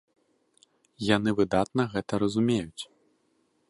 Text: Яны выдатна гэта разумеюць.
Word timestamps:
Яны 1.15 1.29
выдатна 1.41 1.87
гэта 1.95 2.13
разумеюць. 2.25 2.83